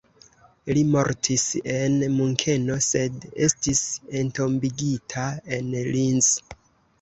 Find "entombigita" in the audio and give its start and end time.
4.23-5.27